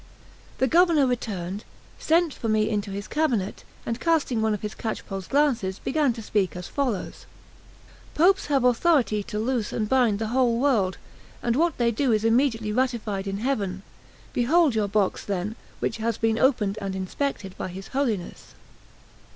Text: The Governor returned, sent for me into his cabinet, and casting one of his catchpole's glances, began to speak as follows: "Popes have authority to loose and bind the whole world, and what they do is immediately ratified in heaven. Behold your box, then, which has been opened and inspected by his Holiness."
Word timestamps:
The 0.57 0.65
Governor 0.65 1.05
returned, 1.05 1.63
sent 1.99 2.33
for 2.33 2.49
me 2.49 2.67
into 2.67 2.89
his 2.89 3.07
cabinet, 3.07 3.63
and 3.85 3.99
casting 3.99 4.41
one 4.41 4.51
of 4.55 4.63
his 4.63 4.73
catchpole's 4.73 5.27
glances, 5.27 5.77
began 5.77 6.11
to 6.13 6.23
speak 6.23 6.55
as 6.55 6.65
follows: 6.67 7.27
"Popes 8.15 8.47
have 8.47 8.63
authority 8.63 9.21
to 9.21 9.37
loose 9.37 9.71
and 9.71 9.87
bind 9.87 10.17
the 10.17 10.29
whole 10.29 10.57
world, 10.59 10.97
and 11.43 11.55
what 11.55 11.77
they 11.77 11.91
do 11.91 12.11
is 12.11 12.25
immediately 12.25 12.71
ratified 12.71 13.27
in 13.27 13.37
heaven. 13.37 13.83
Behold 14.33 14.73
your 14.73 14.87
box, 14.87 15.23
then, 15.23 15.55
which 15.81 15.97
has 15.97 16.17
been 16.17 16.39
opened 16.39 16.79
and 16.81 16.95
inspected 16.95 17.55
by 17.55 17.67
his 17.67 17.89
Holiness." 17.89 18.55